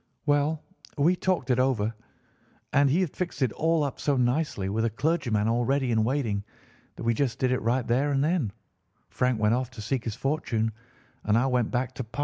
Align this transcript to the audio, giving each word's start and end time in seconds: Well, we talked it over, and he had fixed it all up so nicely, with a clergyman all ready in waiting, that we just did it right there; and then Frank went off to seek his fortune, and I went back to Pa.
Well, 0.25 0.63
we 0.97 1.15
talked 1.15 1.51
it 1.51 1.59
over, 1.59 1.93
and 2.73 2.89
he 2.89 3.01
had 3.01 3.11
fixed 3.11 3.43
it 3.43 3.51
all 3.51 3.83
up 3.83 3.99
so 3.99 4.17
nicely, 4.17 4.67
with 4.67 4.83
a 4.83 4.89
clergyman 4.89 5.47
all 5.47 5.63
ready 5.63 5.91
in 5.91 6.03
waiting, 6.03 6.43
that 6.95 7.03
we 7.03 7.13
just 7.13 7.37
did 7.37 7.51
it 7.51 7.61
right 7.61 7.85
there; 7.85 8.09
and 8.11 8.23
then 8.23 8.51
Frank 9.11 9.39
went 9.39 9.53
off 9.53 9.69
to 9.69 9.81
seek 9.83 10.03
his 10.05 10.15
fortune, 10.15 10.71
and 11.23 11.37
I 11.37 11.45
went 11.45 11.69
back 11.69 11.93
to 11.93 12.03
Pa. 12.03 12.19